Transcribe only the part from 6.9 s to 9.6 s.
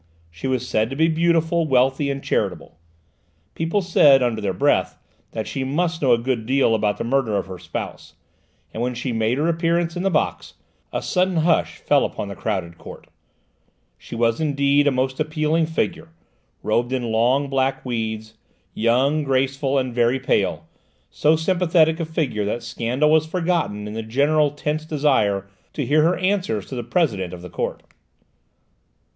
the murder of her spouse, and when she made her